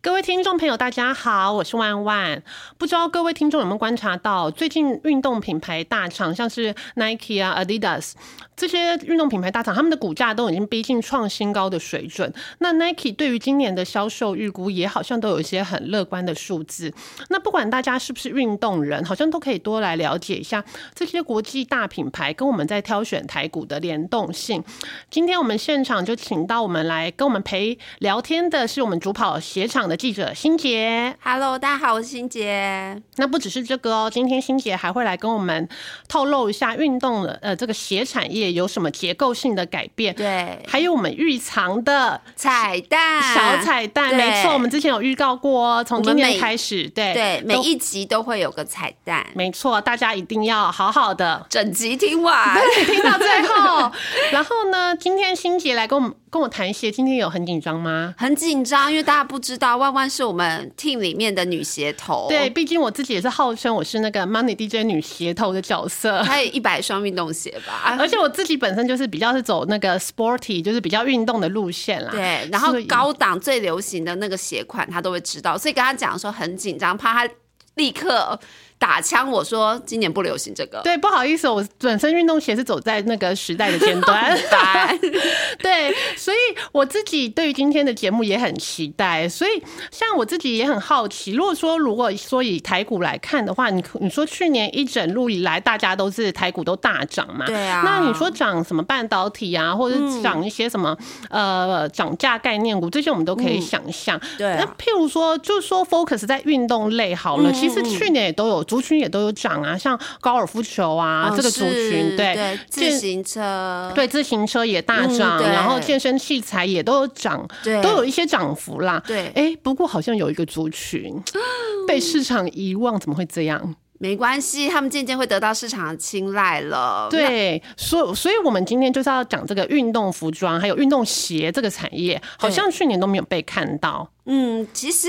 [0.00, 2.40] 各位听众朋友，大家好，我是万万。
[2.78, 8.12] 不知道各位听众有没有观察到，最近运动品牌大厂，像是 Nike 啊、Adidas
[8.54, 12.32] 这些运动品牌大厂，他们的股价都已经逼近创新高的水准。
[12.58, 16.94] 那 Nike 对于今年的销售预估，也好像都有一些很乐观的数字。
[17.28, 24.62] 那不管大家是不是运动人，好像都可以多来了解一下这些国际大品牌跟我们在挑选台股的联动性。
[25.10, 29.87] 今天我们现场就请到我们来跟我们陪聊天的是我们主跑鞋厂。
[29.88, 33.00] 的记者辛杰，Hello，大家好，我是辛杰。
[33.16, 35.66] 那不只是这个哦，今天辛杰还会来跟我们
[36.08, 53.90] 透露一下运动的呃这个鞋产业有什么结构性的改变，对，还有我们预藏的彩蛋，小彩蛋，没错，我们之前有预告过哦，从今天开始，对对，每一集都会有个彩蛋，没错，大家一定要好好的整集听完，对，听到最后。
[54.30, 56.14] 然后呢，今天辛杰来跟我们。
[56.30, 58.14] 跟我谈鞋，今天有很紧张吗？
[58.18, 62.26] 很紧张，因为大家不知道万万是我们 team 里面的女鞋头。
[62.28, 66.22] 对，毕竟我自己也是号称我是那个 Money DJ 女鞋头的角色。
[66.22, 67.96] 她有一百双运动鞋吧？
[67.98, 72.10] 而且我自己本身就是比较是走那个 sporty，就是比较运动的路线啦。
[72.10, 77.32] 对，然后高档最流行的那个鞋款，他都会知道，所以跟他讲说很紧张，怕他
[77.74, 78.38] 立刻。
[78.78, 79.28] 打枪！
[79.28, 80.80] 我说今年不流行这个。
[80.82, 84.38] 对，不好意思，我本身运动鞋是走在那个时代的尖端。
[85.58, 86.36] 对，所以
[86.70, 89.28] 我自己对于今天的节目也很期待。
[89.28, 97.44] 所以像我自己也很好奇，如果说如果说以台股来看的话，你你说去年一整路以来，大家都是台股都大涨嘛？
[97.46, 97.82] 对啊。
[97.84, 100.96] 那你说涨什么半导体啊，或者涨一些什么
[101.30, 104.20] 呃涨价概念股，这些我们都可以想象。
[104.38, 104.54] 对。
[104.54, 108.64] 那譬如说，就是说 focus 在运动类好了，其实去年也都有。
[108.68, 117.44] 族群也都有涨啊，像高尔夫球啊，这个族群对，自行车对自行车也大涨，然后健身器材也都有涨，
[117.82, 119.02] 都有一些涨幅啦。
[119.06, 121.20] 对，哎，不过好像有一个族群
[121.88, 123.74] 被市场遗忘，怎么会这样？
[124.00, 127.08] 没关系，他们渐渐会得到市场的青睐了。
[127.10, 134.08] 对，所所以，我们今天就是要讲这个运动服装还有运动鞋这个产业，好像去年都没有被看到。
[134.26, 135.08] 嗯，其实。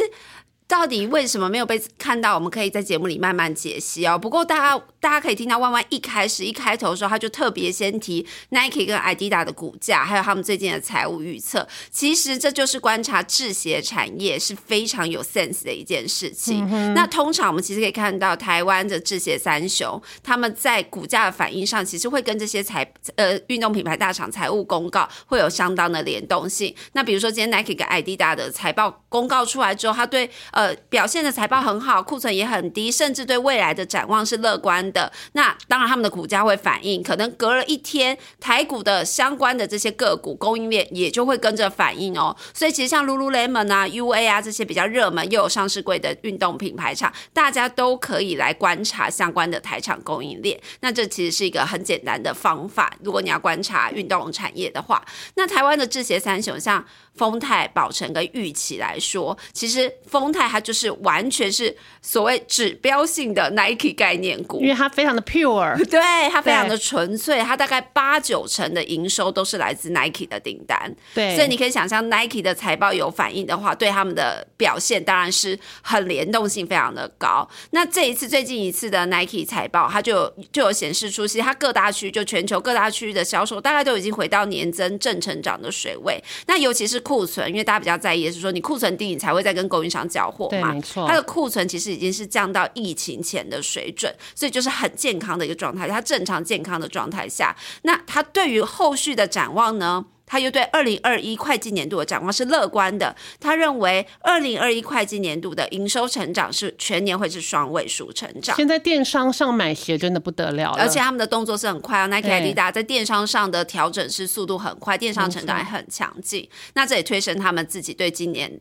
[0.69, 2.35] 到底为什么没有被看到？
[2.35, 4.16] 我们可以在节目里慢慢解析哦。
[4.16, 11.68] 不过大家大家可以听到万万一开始一开头的时候，他就特别先提 Nike 跟 Adidas 的股价，还有他们最近的财务预测。
[11.90, 16.94] 其实这就是观察制鞋产业是非常有 sense 的一件事情。
[16.94, 26.74] 那通常我们其实可以看到台湾的制鞋三雄，他们在股价的反应上，其实会跟这些财呃运动品牌大厂财务公告会有相当的联动性。
[26.94, 35.09] 那比如说今天 Nike 跟 Adidas 的财报公告出来之后，他对呃，呃表现的财报很好，库存也很低，甚至对未来的展望是乐观的。
[35.31, 42.36] 那当然，他们的股价会反应，可能隔了一天，台股的相关的这些个股供应链也就会跟着反应哦。
[42.53, 50.59] 所以，其实像 Lululemon 啊、UA 啊这些比较热门又有上市柜的运动品牌厂，大家都可以来观察相关的台厂供应链。
[50.81, 52.94] 那这其实是一个很简单的方法。
[53.02, 55.02] 如果你要观察运动产业的话，
[55.36, 56.84] 那台湾的制鞋三雄像。
[57.19, 66.00] 丰泰、宝成跟玉器来说，其实丰泰它就是完全是所谓指标性的 Nike 概念股，因为它非常的 pure， 对
[66.30, 77.46] 它非常的纯粹，它大概八九成的营收都是来自 Nike 的订单，对，所以你可以想象 Nike 的财报有反应的话，对他们的表现当然是很联动性非常的高。
[77.72, 86.97] 那这一次最近一次的 Nike 财报，它就就有显示出，其实它各大区就全球各大区域的销售大概都已经回到年增正成长的水位，那尤其是。
[87.09, 90.72] 库存，因为大家比较在意的是说，你库存低，你才会再跟供应商交货嘛。
[90.72, 91.08] 没错。
[91.08, 95.88] 它的库存其实已经是降到疫情前的水准，所以就是很健康的一个状态。
[95.88, 100.06] 它正常健康的状态下，那它对于后续的展望呢？
[100.29, 103.13] 他又对二零二一会计年度的展望是乐观的。
[103.40, 108.56] 他认为二零二一会计年度的营收成长是全年会是双位数成长。
[108.56, 112.06] 现在电商上买鞋真的不得了，而且他们的动作是很快啊。
[112.06, 116.48] Nike、Adidas 在电商上的调整是速度很快，电商成长也很强劲。
[116.75, 118.59] 那这也推升他们自己对今年。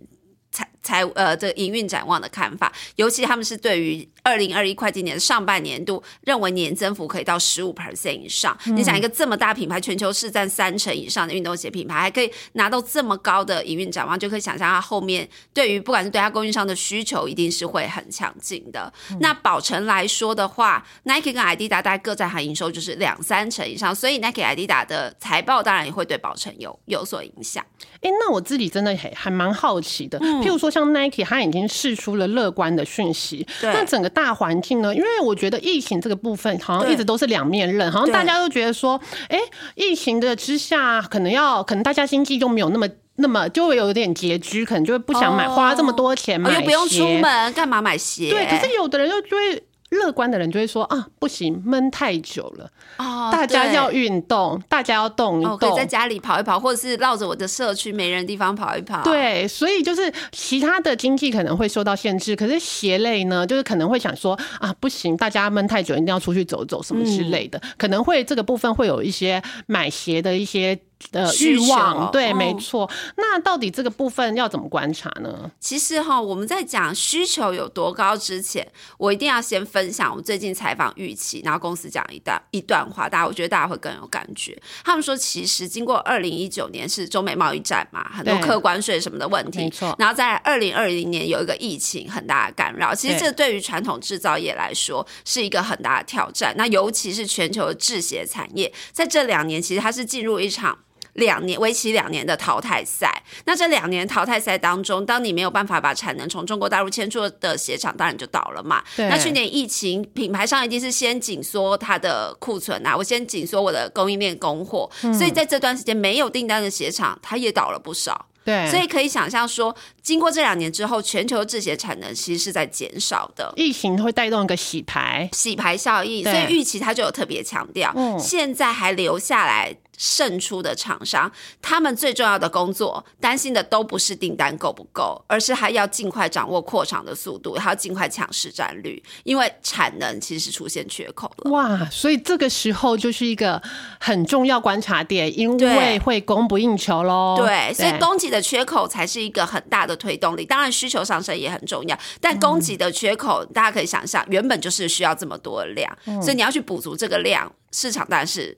[0.89, 8.57] 财财呃，这个营运展望的看法，尤其他们是对于二零二一会计年的上半年度，认为年增幅可以到十五 percent 以上。
[8.65, 18.91] 你想一个这么大品牌，全球市占三成以上的运动鞋品牌，还可以拿到这么高的营运展望，就可以想象它后面对于不管是对它供应商的需求，一定是会很强劲的。
[19.21, 27.63] 那宝成来说的话，Nike 跟 Adidas 大概各占含营收就是两三成以上，所以 Nike、Adidas 的财报当然也会对宝成有有所影响。
[28.01, 30.89] 哎，那我自己真的还还蛮好奇的，譬如说像。
[30.89, 33.47] Nike，它已经释出了乐观的讯息。
[33.61, 34.95] 对那整个大环境呢？
[34.95, 38.99] 因为我觉得疫情这个部分好像一直都是两面刃，好像大家都觉得说，
[39.29, 39.39] 哎、
[39.75, 42.89] 疫情的之下，可能要可能大家经济就没有那么。
[43.21, 48.31] 那么就会有点拮据，可能就会不想买、哦花这么多钱买鞋，不用出门，干嘛买鞋？
[48.31, 49.61] 对，可是有的人又就会
[49.91, 55.79] 乐观的人就会说啊，不行，闷太久了，哦大家要运动，大家要动一哦，可以动。
[55.79, 70.79] 在家里跑一跑，或者是绕着我的社区没人地方跑一跑。，对，所以就是其他的经济可能会受到限制，可是鞋类呢，就是可能会想说啊，不行，大家闷太久，一定要出去走走什么之类的，可能会这个部分会有一些买鞋的一些
[71.13, 72.11] 呃需求欲望。
[72.11, 72.91] 对，哦没错。
[73.17, 75.51] 那到底这个部分要怎么观察呢？
[75.61, 78.67] 其实哈，我们在讲需求有多高之前，
[78.97, 84.57] 我一定要先分享我最近采访预期，然后公司讲一段一段话，大家我觉得大家会更有感觉。
[84.85, 96.55] 他们说，其实经过二零一九年是中美贸易战嘛，很多对客关税什么的问题，没错然后在二零二零年有一个疫情很大的干扰，其实这对于传统制造业来说是一个很大的挑战。
[96.57, 100.77] 那尤其是全球的制鞋产业，在这两年其实它是进入一场。
[101.19, 108.83] 两年为期两年的淘汰赛，那这两年淘汰赛当中，当你没有办法把产能从中国大陆迁出的鞋厂，当然就倒了嘛。
[108.97, 109.09] 对。
[109.09, 115.13] 那去年疫情，品牌商一定是先紧缩它的库存啊，我先紧缩我的供应链供货，嗯。
[115.13, 118.27] 所以在这段时间没有订单的鞋厂，它也倒了不少。
[118.45, 119.75] 对，所以可以想象说，
[120.09, 123.53] 经过这两年之后，全球制鞋产能其实是在减少的。
[123.57, 125.29] 疫情会带动一个洗牌。
[125.35, 141.51] 洗牌效应，所以预期它就有特别强调，嗯现在还留下来胜出的厂商，他们最重要的工作，担心的都不是订单够不够，而是还要尽快掌握扩厂的速度，还要尽快抢市占率，因为产能其实是出现缺口了。
[141.51, 143.61] 哇，所以这个时候就是一个
[144.01, 147.37] 很重要观察点，因为会供不应求喽。
[147.37, 150.47] 对，所以供给的缺口才是一个很大的推动力。
[150.47, 158.57] 当然，需求上升也很重要，但供给的缺口，大家可以想象，原本就是需要这么多的量，所以你要去补足这个量，市场当然是。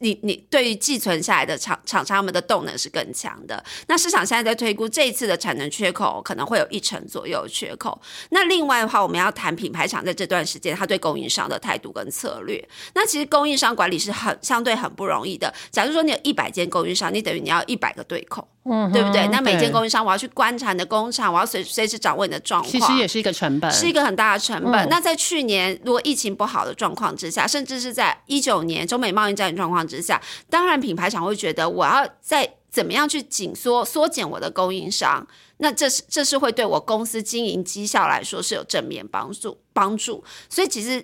[0.00, 3.62] 你你对于寄存下来的厂厂商们的动能是更强的。
[3.86, 8.00] 那市场现在在推估这一次的产能缺口可能会有一成左右缺口。
[8.30, 12.66] 那另外的话，我们要谈品牌厂在这段时间他对供应商的态度跟策略。
[12.94, 15.52] 那其实供应商管理是很相对很不容易的。
[15.70, 18.48] 假如说你有一百间供应商，你等于你要一百个对口。
[18.66, 19.28] 嗯，对不对？
[19.28, 24.86] 那每间供应商，我要去观察你的工厂，我要随随时掌握你的状况，其实也是一个成本，是一个很大的成本。
[24.86, 35.26] 嗯那在去年如果疫情不好的状况之下，甚至是在一九年中美贸易战的状况之下，当然品牌厂会觉得我要在怎么样去紧缩、缩减我的供应商，
[35.56, 40.22] 那这是这是会对我公司经营绩效来说是有正面帮助帮助。
[40.50, 41.02] 所以其实。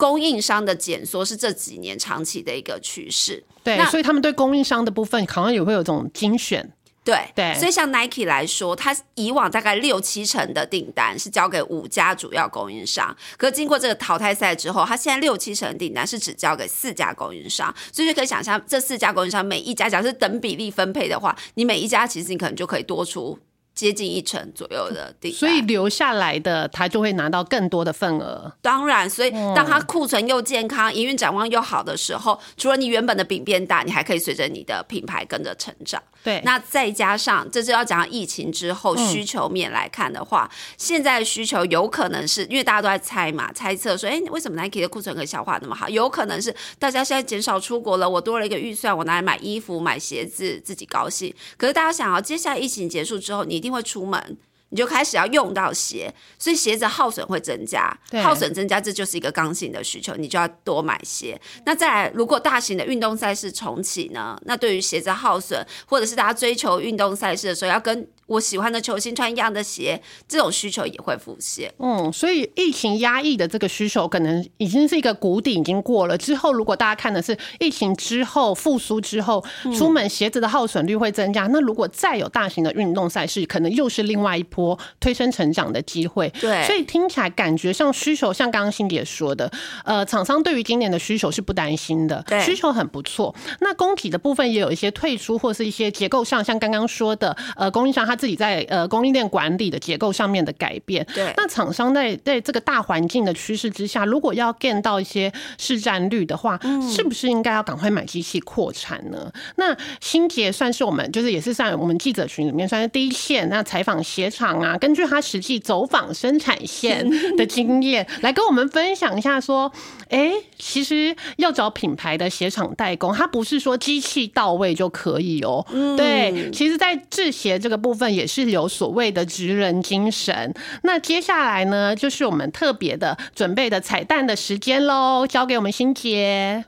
[0.00, 6.72] 供应商的减缩是这几年长期的一个趋势，对，那所以他们对供应商的部分好像也会有种精选。
[7.02, 7.54] 对对。
[7.54, 23.38] 所以像 Nike 来说，它以往大概六七成的订单是交给五家主要供应商，可是经过这个淘汰赛之后，它现在六七成的订单是只交给四家供应商，所以就可以想象这四家供应商每一家假设是等比例分配的话，你每一家其实你可能就可以多出
[23.80, 25.38] 接近一成左右的订单。
[25.38, 28.52] 所以留下来的他就会拿到更多的份额。
[28.60, 36.02] 当然，所以当他库存又健康、营运展望又好的时候，除了你原本的饼变大，你还可以随着你的品牌跟着成长。
[36.22, 45.88] 对，那再加上，这就要讲到疫情之后需求面来看的话，现在的需求有可能是因为大家都在猜嘛，猜测说，哎，为什么 Nike 的库存可以消化那么好？
[45.88, 51.32] 有可能是大家现在减少出国了，我多了一个预算，我拿来买衣服、买鞋子，自己高兴。
[51.56, 54.38] 可是大家想要，接下来疫情结束之后，你一定会出门。
[54.72, 61.36] 你就开始要用到鞋，所以鞋子耗损会增加对，耗损增加，这就是一个刚性的需求，你就要多买鞋。
[61.66, 64.40] 那再来，如果大型的运动赛事重启呢？
[64.44, 71.72] 那对于鞋子耗损，或者是大家追求运动赛事的时候，要跟我喜欢的球星穿一样的鞋，这种需求也会浮现。
[71.80, 76.16] 嗯，所以疫情压抑的这个需求，可能已经是一个谷底，已经过了。
[76.16, 79.44] 之后，如果大家看的是疫情之后复苏之后，
[79.76, 81.48] 出门鞋子的耗损率会增加。
[81.48, 86.32] 那如果再有大型的运动赛事，可能又是另外一波推升成长的机会。
[86.40, 89.50] 对所以听起来感觉像需求，像刚刚欣姐说的，
[89.84, 93.34] 呃，厂商对于今年的需求是不担心的，对需求很不错。
[93.58, 101.04] 那供给的部分也有一些退出，或是一些结构上，像刚刚说的，呃，供应商他自己在呃供应链管理的结构上面的改变。
[101.14, 106.60] 对那厂商在在这个大环境的趋势之下，如果要 gain 到一些市占率的话，
[106.94, 109.32] 是不是应该要赶快买机器扩产呢？
[109.56, 117.08] 那新杰算是我们就是也是算我们记者群里面算是第一线，那采访鞋厂啊，根据他实际走访生产线
[117.38, 119.72] 的经验，来跟我们分享一下说，
[120.10, 125.64] 哎、其实要找品牌的鞋厂代工，它不是说机器到位就可以哦、
[125.96, 130.54] 对，其实，在制鞋这个部分也是有所谓的职人精神。
[130.82, 136.64] 那接下来呢，就是我们特别的准备的彩蛋的时间喽，交给我们欣姐。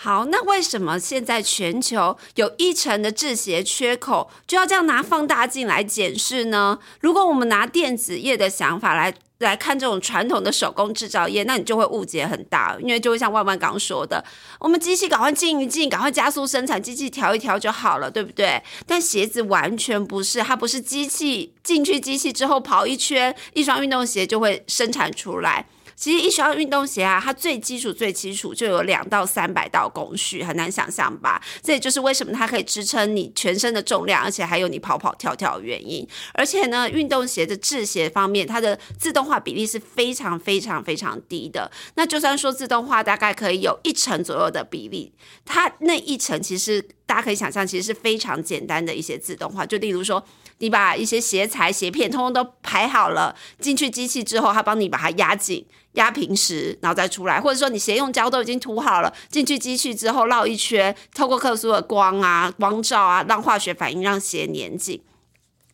[0.00, 6.78] 好，那为什么现在全球有一成的制鞋缺口，就要这样拿放大镜来检视呢？
[7.00, 14.24] 如果我们拿电子业的想法来来看这种传统的手工制造业，那你就会误解很大，因为就会像万万刚说的，
[14.58, 18.60] 我们机器赶快进一进，赶快加速生产，机器调一调就好了，对不对？
[18.84, 25.66] 但鞋子完全不是，它不是机器进去机器之后跑一圈，一双运动鞋就会生产出来。
[25.98, 31.42] 其实一双运动鞋啊，它最基础最基础就有两到三百道工序，很难想象吧？
[31.60, 36.06] 这也就是为什么它可以支撑你全身的重量，而且还有你跑跑跳跳的原因。
[36.34, 41.68] 而且呢，运动鞋的制鞋方面，它的自动化比例是非常非常非常低的。
[41.96, 45.12] 那就算说自动化，大概可以有一成左右的比例，
[45.44, 49.66] 它那一成其实大家可以想象，其实是非常简单的一些自动化。
[49.66, 50.24] 就例如说，
[50.58, 55.66] 你把一些鞋材、鞋片通通都排好了，进去机器之后，它帮你把它压紧。
[55.92, 65.00] 压平实，然后再出来，或者说你鞋用胶都已经涂好了，进去机器之后绕一圈，透过特殊的光啊、光照啊，让化学反应让鞋粘紧。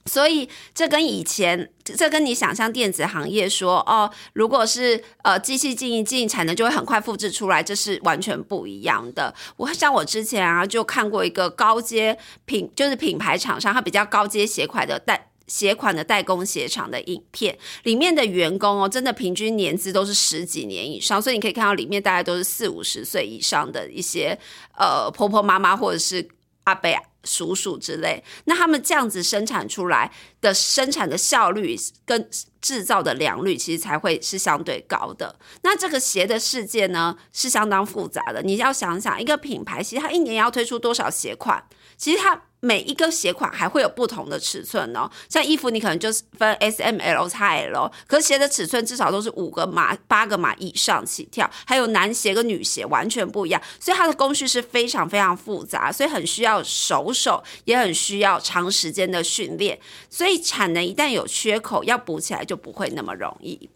[0.07, 9.35] 所以这跟以前，这跟你想象电子行业说哦，如果是呃机器进一进，产能就会很快复制出来，这是完全不一样的。
[9.57, 15.31] 我像我之前啊，就看过一个高阶品，就是品牌厂商，它比较高阶鞋款的代。
[15.47, 24.39] 鞋款的代工鞋厂的影片里面的员工哦，真的平均年资都是十几年以上，所以你可以看到里面大概都是四五十岁以上的一些
[24.79, 26.27] 呃婆婆妈妈或者是
[26.65, 26.91] 阿伯
[27.23, 28.23] 叔叔之类。
[28.45, 32.29] 那他们这样子生产出来的生产的效率跟
[32.61, 35.39] 制造的良率，其实才会是相对高的。
[35.63, 38.43] 那这个鞋的世界呢，是相当复杂的。
[38.43, 41.65] 你要想想，一个品牌其实它一年要推出多少鞋款，
[41.97, 42.43] 其实它。
[42.65, 59.79] 每一个鞋款还会有不同的尺寸哦，像衣服你可能就是分 S、M、L、X、L，可鞋的尺寸至少都是五个码、八个码以上起跳，还有男鞋跟女鞋完全不一样，所以它的工序是非常非常复杂，所以很需要手手，也很需要长时间的训练，
[60.09, 63.69] 所以产能一旦有缺口，要补起来就不会那么容易。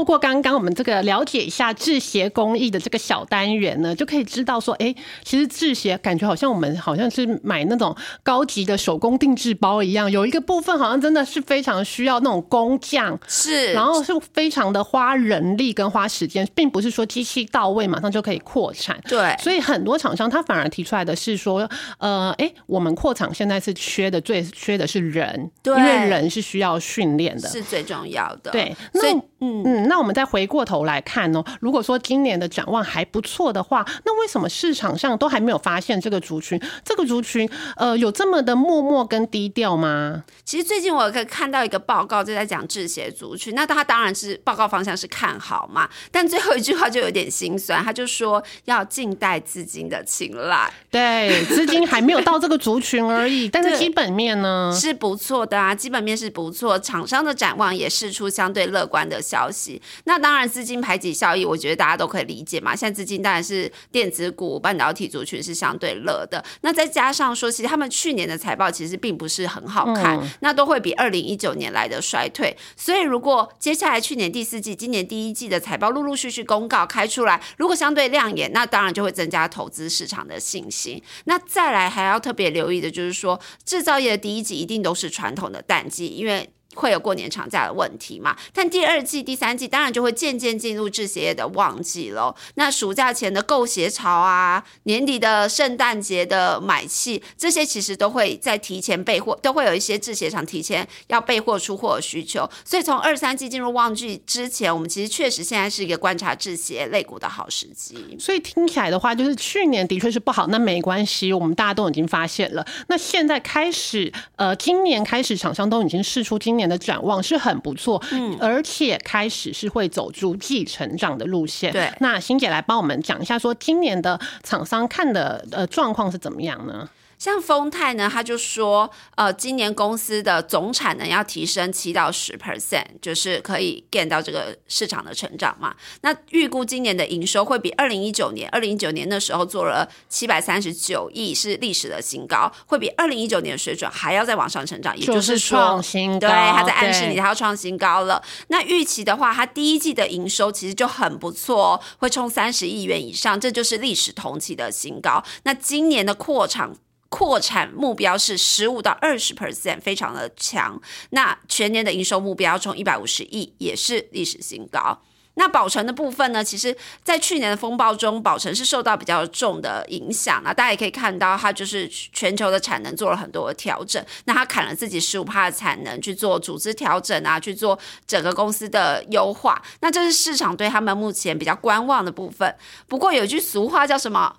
[0.00, 18.98] 透过刚刚我们这个了解一下制鞋工艺的这个小单元呢，就可以知道说，哎，其实制鞋感觉好像我们好像是买那种高级的手工定制包一样，有一个部分好像真的是非常需要那种工匠，是，然后是非常的花人力跟花时间，并不是说机器到位马上就可以扩产。
[19.06, 28.50] 对，所以很多厂商他反而提出来的是说，呃，哎，我们扩厂现在是缺的最缺的是人，对，因为人是需要训练的，是最重要的。
[28.50, 29.88] 对，所以嗯嗯。
[29.88, 36.60] 那我们再回过头来看哦，如果说今年的展望还不错的话，那为什么市场上都还没有发现这个族群？
[36.84, 40.24] 这个族群呃，有这么的默默跟低调吗？
[40.44, 43.54] 其实最近我可以看到一个报告，就在讲制鞋族群。
[43.54, 50.70] 那他当然是报告方向是看好嘛，但最后一句话就有点心酸，他就说要静待资金的青睐。
[50.90, 59.80] 对，资金还没有到这个族群而已， 但是基本面呢是不错的啊，基本面是不错，厂商的展望也是出相对乐观的消息。
[60.04, 62.74] 那当然，资金排挤效益，我觉得大家都可以理解嘛。
[62.74, 66.44] 现在资金当然是电子股、半导体族群是相对热的。
[66.62, 72.56] 那再加上说，其实他们去年的财报其实并不是很好看，那都会比二零一九年来的衰退。
[72.76, 81.02] 所以，如果接下来去年第四季、今年第一季的财报陆陆续续公告开出来，如果相对亮眼，那当然就会增加投资市场的信心。
[81.24, 86.50] 那再来还要特别留意的就是说，制造业的第一季一定都是传统的淡季，因为。
[86.74, 88.36] 会有过年长假的问题嘛？
[88.52, 92.34] 但第二季、第三季当然就会渐渐进入制鞋业的旺季喽。
[92.54, 102.48] 那暑假前的购鞋潮啊，年底的圣诞节的买气，这些其实都会在提前备货，都会有一些制鞋厂提前要备货出货的需求。
[102.64, 108.16] 所以从二三季进入旺季之前，我们其实确实现在是一个观察制鞋类股的好时机。
[108.18, 112.64] 所以听起来的话，就是去年的确是不好，那没关系，我们大家都已经发现了。
[112.86, 121.72] 那现在开始，呃，今年开始厂商都已经试出今的展望是很不错，嗯，而且开始是会走逐季成长的路线。
[121.72, 126.88] 对，那欣姐来帮我们讲一下，说今年的厂商看的呃状况是怎么样呢？
[127.20, 135.76] 像丰泰呢，他就说，呃，今年公司的总产能要提升七到十 percent，就是可以 get 到这个市场的成长嘛。
[136.00, 148.22] 那预估今年的营收会比二零一九年，二零一九年那时候做了七百三十九亿，是历史的新高，会比二零一九年的水准还要再往上成长，也就是说，创新高对，他在暗示你他要创新高了。
[148.48, 155.22] 那预期的话，它第一季的营收其实就很不错哦，会冲三十亿元以上，这就是历史同期的新高。
[155.42, 156.72] 那今年的扩产。
[157.10, 160.80] 扩产目标是十五到二十 percent，非常的强。
[161.10, 165.02] 那全年的营收目标从一百五十亿，也是历史新高。
[165.34, 166.42] 那宝成的部分呢？
[166.42, 174.04] 其实，在去年的风暴中，宝成是受到比较重的影响那大家也可以看到，它就是全球的产能做了很多的调整。
[174.24, 179.62] 那它砍了自己十五帕的产能去做组织调整啊，去做整个公司的优化。
[179.80, 182.54] 那这是市场对他们目前比较观望的部分。
[182.86, 184.36] 不过有句俗话叫什么？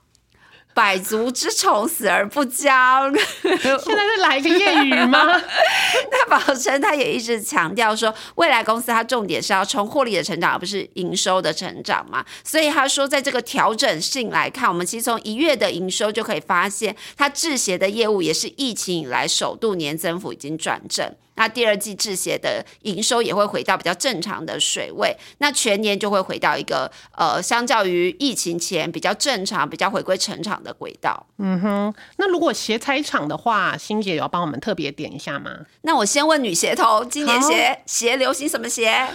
[0.74, 3.13] 百足之虫，死而不僵。
[3.44, 5.42] 现在是来一个谚语吗？
[6.12, 12.25] 那宝成他也一直强调说，未来公司它重点是要冲获利的成长，而不是营收的成长嘛。
[12.44, 21.13] 所以他说，在这个调整性来看，我们其实从一月的营收就可以发现，它制鞋的业务也是疫情以来首度年增幅已经转正。
[21.41, 31.25] 那第二季制鞋的营收也会回到比较正常的水位，那全年就会回到一个呃，相较于疫情前比较正常、比较回归成长的轨道。
[31.39, 35.51] 嗯哼那如果鞋材厂的话，欣姐有要帮我们特别点一下吗？
[35.81, 39.07] 那我先问女鞋头，今年鞋鞋流行什么鞋？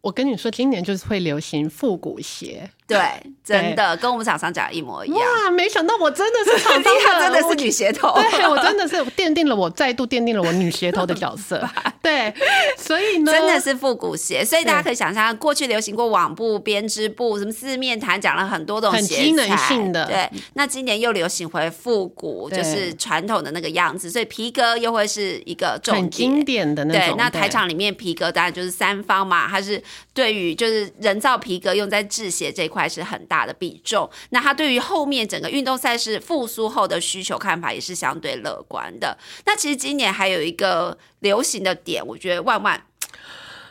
[0.00, 2.68] 我跟你说，今年就是会流行复古鞋。
[2.86, 2.98] 对，
[3.42, 5.18] 真的跟我们厂商讲的一模一样。
[5.18, 8.12] 哇，没想到我真的是厂商的， 真的是女鞋头。
[8.14, 11.66] 对我真的是奠定了我再度奠定了我女鞋头的角色。
[12.02, 12.34] 对，
[12.76, 26.42] 所以呢，真的是复古鞋，所以大家可以想象，过去流行过网布、编织布、什么四面弹，讲了很多种鞋很机能性的对，那今年又流行回复古，就是传统的那个样子，所以皮革又会是一个重很经。
[26.44, 29.80] 典的那种。，对那台场里面皮革当然就是三方嘛，它是
[30.14, 34.08] 对于就是人造皮革用在制鞋这一块是很大的比重。
[34.30, 39.16] 那它对于后面整个运动赛事复苏后的需求看法也是相对乐观的。
[39.46, 42.82] 那其实今年还有一个流行的点，我觉得万万。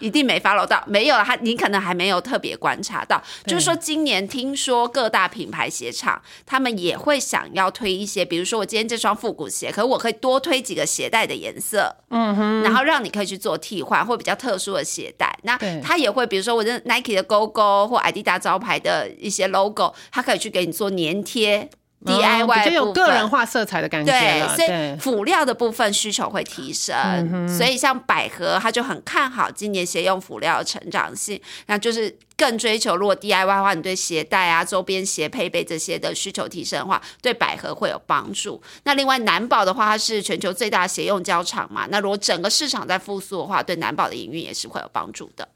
[0.01, 15.33] 一定没 follow 到，没有了，他你可能还没有特别观察到，就是说今年听说各大品牌鞋厂他们也会想要推一些，比如说我今天这双复古鞋，可是我可以多推几个鞋带的颜色，嗯哼，然后让你可以去做替换或比较特殊的鞋带。
[15.43, 21.69] 那对它也会，比如说我的 Nike 的勾勾或 Adidas 招牌的一些 logo，它可以去给你做粘贴。
[22.05, 38.59] 嗯 DIY 比较有个人化色彩的感觉对，所以辅料的部分需求会提升，所以像百合，它就很看好今年鞋用辅料的成长性，那就是更追求，如果 DIY 的话，你对鞋带啊、周边鞋配备这些的需求提升的话，对百合会有帮助。
[38.83, 45.47] 那另外南宝的话，它是全球最大鞋用胶厂嘛，那如果整个市场在复苏的话，对南宝的营运也是会有帮助的。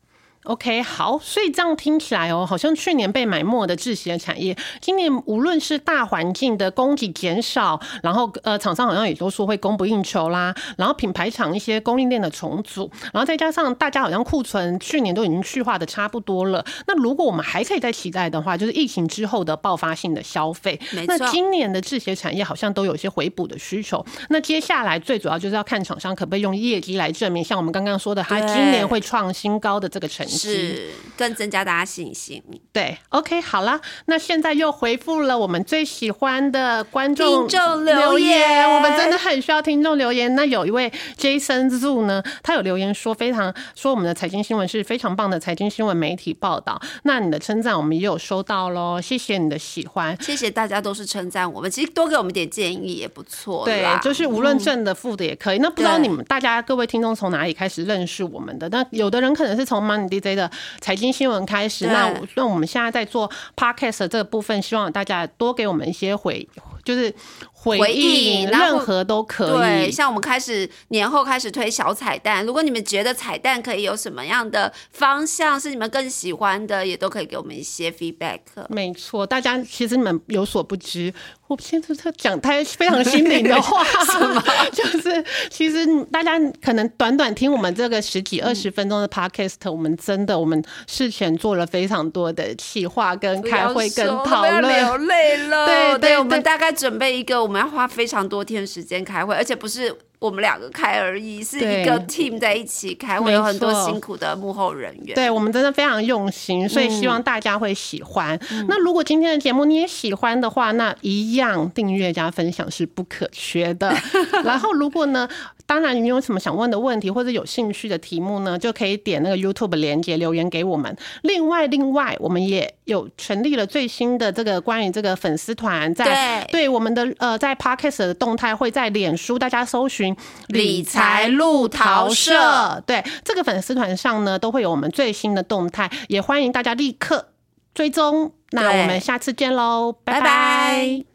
[0.46, 30.35] OK，好，所以这样听起来哦，好像去年被埋没的制鞋产业，今年无论是大环境的供给减少，然后呃，厂商好像也都说会供不应求啦，然后品牌厂一些供应链的重组，然后再加上大家好像库存去年都已经去化的差不多了，那如果我们还可以再期待的话，就是疫情之后的爆发性的消费那今年的制鞋产业好像都有一些回补的需求，那接下来最主要就是要看厂商可不可以用业绩来证明，像我们刚刚说的，它今年会创新高的这个成绩。
[30.36, 32.44] 是更增加大家信心。
[32.72, 40.36] 对，OK，好了，那现在又回复了我们最喜欢的观众听众留言我们真的很需要听众留言。
[40.36, 46.82] 那有一位 Jason Zu 呢，他有留言说非常说我们的财经新闻是非常棒的财经新闻媒体报道。
[47.04, 50.16] 那你的称赞我们也有收到喽，谢谢你的喜欢。
[50.22, 55.60] 谢谢大家都是称赞我们，其实多给我们点建议也不错对，就是无论正的负的也可以。
[55.60, 58.68] 那不知道你们大家各位听众从哪里开始认识我们的？
[58.70, 61.86] 那有的人可能是从 Money DJ 的财经新闻开始。
[61.88, 66.48] 那我那我们现在在做 Podcast 这个部分，希望大家多给我们一些回，
[66.86, 67.14] 就是
[67.52, 69.92] 回回应应，然后任何都可对，以。
[69.92, 78.40] 像我们开始年后开始推小彩蛋，如果你们觉得彩蛋可以有什么样的方向是你们更喜欢的，也都可以给我们一些 feedback。
[78.70, 81.12] 没错，大家其实你们有所不知，
[81.48, 83.84] 我现在在讲他非常心灵的话
[84.72, 94.62] 就是其实大家可能短短听我们这个十几二十分钟的 podcast，、我们真的我们事前做了非常多的企划、跟开会、跟讨论。
[94.76, 95.66] 流泪了。
[95.66, 99.96] 对对我们大概准备一个我们要花非常多天时间开会，而且不是。
[100.18, 105.14] 我们两个开而已，是一个 team 在一起开，会有很多辛苦的幕后人员。
[105.14, 108.40] 对我们真的非常用心，所以希望大家会喜欢。
[108.68, 113.94] 那如果今天的节目你也喜欢的话，那一样订阅加分享是不可缺的。
[114.44, 115.28] 然后如果呢？
[115.68, 120.96] 当然，你有什么想问的问题或者有兴趣的题目呢，就可以点那个 YouTube 连接留言给我们。
[121.24, 130.16] 另外，另外我们也有成立了最新的这个关于这个粉丝团，在对我们的呃在 Podcast 的动态会在脸书，大家搜寻
[130.48, 137.30] 理财路桃社，对这个粉丝团上呢都会有我们最新的动态，也欢迎大家立刻
[137.74, 138.32] 追踪。
[138.52, 141.15] 那我们下次见喽，拜拜。